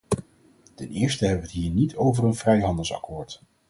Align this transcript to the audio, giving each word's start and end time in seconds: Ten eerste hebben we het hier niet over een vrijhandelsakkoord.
Ten 0.75 0.89
eerste 0.91 1.25
hebben 1.25 1.41
we 1.45 1.51
het 1.51 1.59
hier 1.61 1.71
niet 1.71 1.95
over 1.95 2.23
een 2.23 2.35
vrijhandelsakkoord. 2.35 3.41